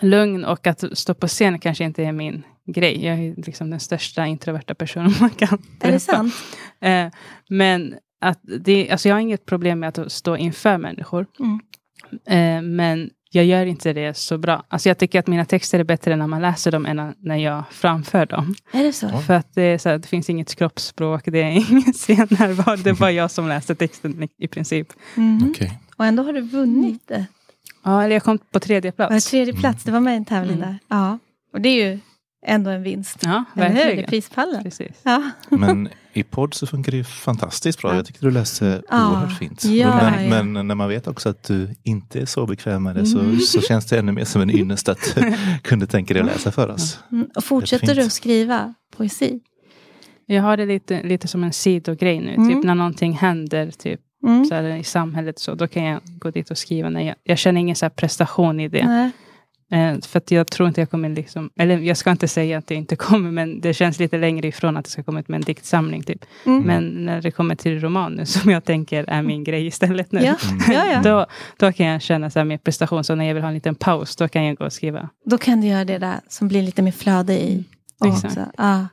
[0.00, 3.04] lugn och att stå på scen kanske inte är min grej.
[3.04, 5.88] Jag är liksom den största introverta personen man kan träffa.
[5.88, 6.34] Är det sant?
[6.80, 7.06] Eh,
[7.48, 11.26] men att det, alltså jag har inget problem med att stå inför människor.
[11.40, 11.60] Mm.
[12.26, 14.64] Eh, men jag gör inte det så bra.
[14.68, 17.64] Alltså jag tycker att mina texter är bättre när man läser dem än när jag
[17.70, 18.54] framför dem.
[18.72, 19.08] Är det så?
[19.08, 22.76] För att det, är så här, det finns inget kroppsspråk, det är ingen scenärvaro.
[22.76, 24.88] Det är bara jag som läser texten i, princip.
[25.16, 25.50] Mm.
[25.50, 25.80] Okej.
[25.96, 27.26] Och ändå har du vunnit det.
[27.82, 29.30] Ja, eller jag kom på tredje plats.
[29.30, 29.84] tredje plats?
[29.84, 30.68] Det var med i en tävling Mm.
[30.68, 30.78] där.
[30.88, 31.18] Ja.
[31.52, 31.98] Och det är ju
[32.46, 33.16] ändå en vinst.
[33.20, 33.74] Ja, Eller hur?
[33.74, 34.08] Verkligen.
[34.10, 34.62] prispallen.
[34.62, 35.00] Precis.
[35.02, 35.22] Ja.
[35.48, 37.90] Men i podd så funkar det ju fantastiskt bra.
[37.90, 37.96] Ja.
[37.96, 39.10] Jag tyckte du läste Ja.
[39.10, 39.64] oerhört fint.
[39.64, 40.42] Ja, men, ja.
[40.42, 43.38] men när man vet också att du inte är så bekväm med det så, Mm.
[43.40, 46.52] så känns det ännu mer som en ynnest att du kunde tänka dig att läsa
[46.52, 46.98] för oss.
[47.12, 47.26] Mm.
[47.36, 49.40] Och fortsätter du att skriva poesi?
[50.26, 52.34] Jag har det lite, lite som en sidogrej nu.
[52.34, 52.48] Mm.
[52.54, 54.44] Typ när någonting händer typ, Mm.
[54.44, 56.88] så här, i samhället, så, då kan jag gå dit och skriva.
[56.88, 58.86] När jag, jag känner ingen så här prestation i det.
[58.86, 59.10] Nej.
[59.72, 62.66] Eh, för att jag tror inte jag kommer, liksom, eller jag ska inte säga att
[62.66, 65.36] det inte kommer, men det känns lite längre ifrån att det ska komma ut med
[65.36, 66.02] en diktsamling.
[66.02, 66.24] Typ.
[66.46, 66.62] Mm.
[66.62, 70.20] Men när det kommer till roman nu, som jag tänker är min grej istället nu.
[70.20, 70.36] Ja,
[70.68, 71.02] ja, ja.
[71.02, 73.04] Då, då kan jag känna så här mer prestation.
[73.04, 75.08] Så när jag vill ha en liten paus, då kan jag gå och skriva.
[75.24, 77.64] Då kan du göra det där som blir lite mer flöde i.
[78.04, 78.24] Exakt.
[78.24, 78.46] Också.
[78.56, 78.86] Ja.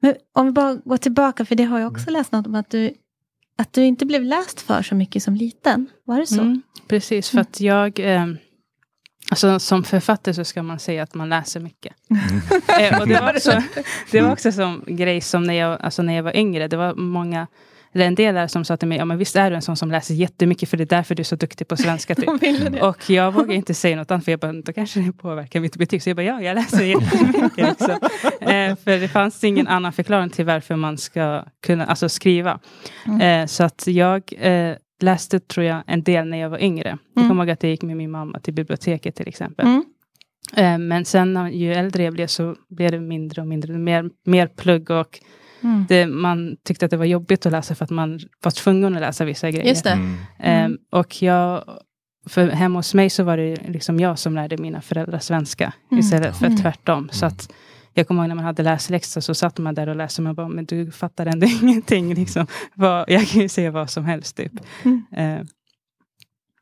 [0.00, 2.70] Men om vi bara går tillbaka, för det har jag också läst något om att
[2.70, 2.92] du,
[3.60, 5.86] att du inte blev läst för så mycket som liten.
[6.04, 6.40] Var det så?
[6.40, 7.98] Mm, precis, för att jag...
[7.98, 8.26] Eh,
[9.30, 11.96] alltså, som författare så ska man säga att man läser mycket.
[12.80, 13.62] Eh, och det, var också,
[14.10, 16.68] det var också som grej som när jag, alltså när jag var yngre.
[16.68, 17.46] Det var många,
[17.94, 19.76] eller en del där som sa till mig, ja men visst är du en sån
[19.76, 22.14] som läser jättemycket för det är därför du är så duktig på svenska.
[22.14, 22.28] Typ.
[22.82, 25.76] Och jag vågar inte säga något annat för jag bara, då kanske det påverkar mitt
[25.76, 26.02] betyg.
[26.02, 27.56] Så jag bara, ja jag läser jättemycket.
[27.56, 27.90] Liksom.
[28.40, 32.58] Eh, för det fanns ingen annan förklaring till varför man ska kunna alltså, skriva.
[33.06, 33.20] Mm.
[33.20, 36.88] Eh, så att jag eh, läste tror jag en del när jag var yngre.
[37.14, 37.28] Jag Mm.
[37.30, 39.66] kommer ihåg att jag gick med min mamma till biblioteket till exempel.
[39.66, 39.84] Mm.
[40.56, 43.72] Eh, men sen när- ju äldre jag blev så blev det mindre och mindre.
[43.78, 45.20] Mer, mer plugg och
[45.62, 45.84] Mm.
[45.88, 49.00] det, man tyckte att det var jobbigt att läsa för att man var tvungen att
[49.00, 49.68] läsa vissa grejer.
[49.68, 49.90] Just det.
[49.90, 50.16] Mm.
[50.38, 50.72] Mm.
[50.72, 51.64] Eh, och jag,
[52.28, 55.72] för hemma hos mig så var det liksom jag som lärde mina föräldrar svenska.
[55.90, 56.00] Mm.
[56.00, 56.58] Istället för Mm.
[56.58, 57.08] tvärtom.
[57.12, 57.52] Så att
[57.94, 60.22] jag kommer ihåg när man hade läsläxa så satt man där och läste.
[60.22, 62.14] Man bara, men du fattar ändå ingenting.
[62.14, 62.46] Liksom.
[63.06, 64.52] Jag kan ju säga vad som helst typ.
[64.84, 65.02] Mm.
[65.16, 65.46] Eh,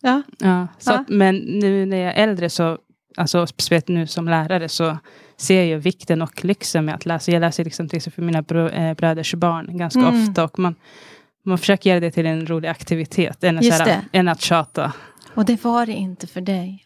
[0.00, 0.22] Ja.
[0.38, 0.98] ja, så Ja.
[0.98, 2.78] Att, men nu när jag är äldre så,
[3.18, 4.98] alltså speciellt nu som lärare så
[5.37, 7.33] ser jag vikten och lyxen med att läsa.
[7.33, 10.28] Jag läser liksom till exempel för mina bro, eh, bröders barn ganska Mm.
[10.28, 10.44] ofta.
[10.44, 10.74] Och man,
[11.44, 13.44] man försöker göra det till en rolig aktivitet.
[13.44, 14.92] Än, Just så här, än att tjata.
[15.35, 16.85] Och det var det inte för dig.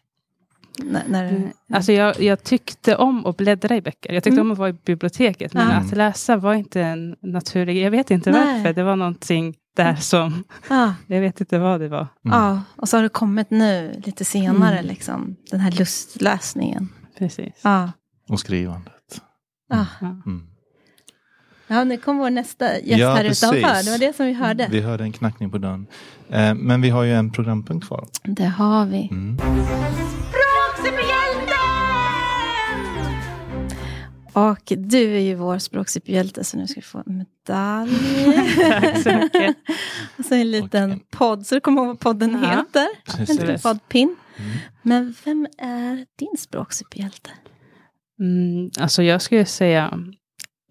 [0.78, 1.48] När, när, Mm.
[1.72, 4.12] Alltså jag, jag tyckte om att bläddra i böcker.
[4.12, 4.46] Jag tyckte Mm.
[4.46, 5.54] om att vara i biblioteket.
[5.54, 7.82] Men att läsa var inte en naturlig...
[7.84, 8.54] Jag vet inte Nej.
[8.56, 8.72] varför.
[8.72, 10.44] Det var någonting där som...
[10.68, 12.06] ja, Jag vet inte vad det var.
[12.22, 14.86] ja, och så har det kommit nu lite senare, Mm.
[14.86, 16.88] liksom, den här lustlösningen.
[17.18, 17.60] Precis.
[17.62, 17.92] Ja,
[18.28, 18.92] Och skrivandet.
[19.68, 19.86] ja.
[20.00, 20.06] Ja.
[20.26, 20.42] Mm.
[21.66, 23.42] ja nu kommer vår nästa gäst Ja, här precis.
[23.52, 23.84] utanför.
[23.84, 24.68] Det var det som vi hörde.
[24.70, 25.86] Vi hörde en knackning på dörren.
[26.30, 28.08] Eh, men vi har ju en programpunkt kvar.
[28.24, 29.08] Det har vi.
[29.10, 29.38] Mm.
[34.32, 37.92] Och du är ju vår språksuperhjälte så nu ska du få en medalj.
[38.80, 39.56] Tack så mycket.
[40.18, 42.50] och så en liten en- podd, så du kommer ihåg vad podden Ja.
[42.50, 42.86] heter.
[43.30, 44.16] En liten poddpin.
[44.36, 44.50] Mm.
[44.82, 47.30] Men vem är din språksuperhjälte?
[48.20, 49.98] Mm, alltså jag skulle säga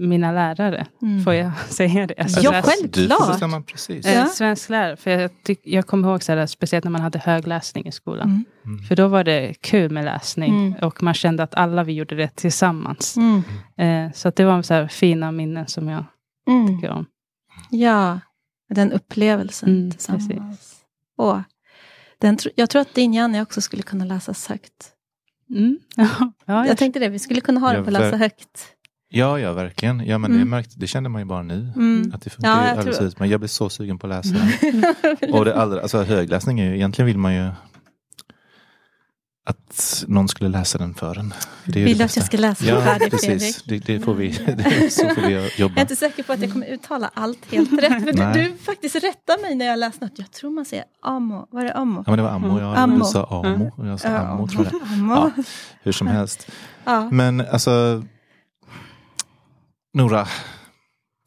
[0.07, 0.87] mina lärare.
[1.01, 1.23] Mm.
[1.23, 2.15] Får jag säga det?
[2.19, 2.91] Alltså, Ja, så här, själv.
[2.91, 3.31] Du får Klart.
[3.31, 4.05] bestämma precis.
[4.05, 4.25] Eh, Ja.
[4.25, 4.97] Svensk lärare.
[4.97, 8.29] För jag, tyck, jag kommer ihåg så här, speciellt när man hade högläsning i skolan.
[8.29, 8.45] Mm.
[8.65, 8.83] Mm.
[8.83, 10.67] För då var det kul med läsning.
[10.67, 10.73] Mm.
[10.81, 13.17] Och man kände att alla vi gjorde det tillsammans.
[13.17, 13.43] Mm.
[14.07, 16.05] Eh, så att det var så här fina minnen som jag
[16.47, 16.67] Mm.
[16.67, 17.05] tycker om.
[17.69, 18.19] Ja,
[18.69, 20.75] den upplevelsen Mm, tillsammans.
[21.17, 21.39] Åh,
[22.17, 24.91] den, jag tror att din Janne också skulle kunna läsas högt.
[25.49, 25.79] Mm.
[25.95, 26.07] Ja,
[26.45, 28.67] ja, Jag tänkte det, vi skulle kunna ha den på läsa högt.
[29.13, 30.05] Ja, ja, verkligen.
[30.05, 30.49] Ja, men det, Mm.
[30.49, 31.71] märkte, det kände man ju bara nu.
[31.75, 32.11] Mm.
[32.15, 33.19] Att det funkar Ja, jag alldeles ut.
[33.19, 34.35] Men jag blir så sugen på att läsa
[35.21, 35.33] den.
[35.33, 37.49] Och det allra, alltså högläsning är ju, egentligen vill man ju
[39.45, 41.33] att någon skulle läsa den för en.
[41.65, 43.21] Det Vill det du att jag ska läsa Ja, precis.
[43.27, 43.85] Fredrik?
[43.87, 45.75] Det, det får vi, det, så får vi Jag jobba.
[45.75, 48.15] är inte säker på att jag kommer uttala allt helt rätt.
[48.15, 50.11] Men du, du faktiskt rättar mig när jag läst något.
[50.15, 51.47] Jag tror man säger amo.
[51.51, 52.03] Var det amo?
[52.05, 52.59] Ja, men det var ammo.
[52.59, 52.97] Ja, Ammo.
[52.97, 54.81] Du sa amo och jag sa ammo tror jag.
[54.93, 55.13] Amo.
[55.15, 55.31] Ja,
[55.83, 56.51] hur som helst.
[56.85, 57.09] Ja.
[57.11, 58.03] Men alltså
[59.93, 60.27] Nora,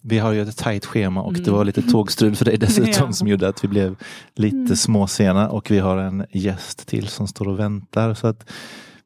[0.02, 1.54] vi har ju ett tajt schema och det Mm.
[1.54, 3.12] var lite tågstrul för dig dessutom Ja.
[3.12, 3.96] som gjorde att vi blev
[4.34, 4.76] lite Mm.
[4.76, 8.14] småsena och vi har en gäst till som står och väntar.
[8.14, 8.50] Så att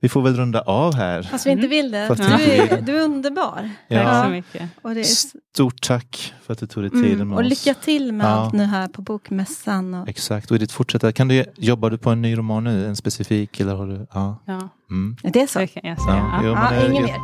[0.01, 1.23] vi får väl runda av här.
[1.23, 2.07] Fast vi inte vill det.
[2.09, 3.71] Fast Du vi inte är, du är underbar.
[3.89, 4.03] Ja.
[4.05, 4.63] Tack så mycket.
[4.83, 7.49] Och, det är, Stort tack för att du tog dig tiden mm, med och oss.
[7.51, 8.31] lycka till med Ja.
[8.31, 9.95] allt nu här på Bokmässan.
[9.95, 12.87] Och, Exakt, och i ditt fortsätta, kan du, jobbar du på en ny roman nu?
[12.87, 13.61] En specifik?
[13.61, 14.43] Eller har du, ja.
[14.47, 15.17] Ja, Mm.
[15.23, 15.59] det är så?
[15.59, 15.97] det jag säga.
[16.09, 16.41] Ja, Ja.
[16.45, 17.15] jo, Ja, jag- mer.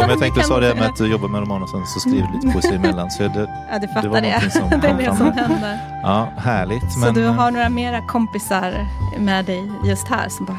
[0.00, 2.26] Ja, jag tänkte sa det med att du jobbar med roman och sen så skriver
[2.28, 3.10] du lite poesi emellan.
[3.10, 3.28] Så det,
[3.70, 4.50] Ja, du Det var fattar det.
[4.50, 5.78] som det är det som händer.
[6.02, 6.92] ja, härligt.
[6.92, 8.86] Så Men, du har några mera kompisar
[9.18, 10.58] med dig just här som bara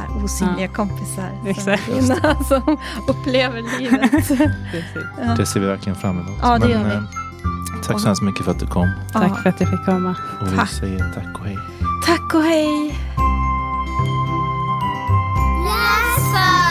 [0.00, 0.72] här osynliga ja.
[0.72, 1.30] kompisar.
[2.00, 4.30] Som, som upplever livet.
[5.18, 5.34] ja.
[5.36, 6.38] Det ser vi verkligen fram emot.
[6.42, 6.94] Ja, det Men, gör vi.
[6.94, 8.90] Eh, tack så hemskt mycket för att du kom.
[9.12, 9.34] Tack ja.
[9.34, 10.16] för att jag fick komma.
[10.40, 11.58] Och vi säger tack och hej.
[12.06, 12.94] Tack och hej.
[15.64, 16.69] Läs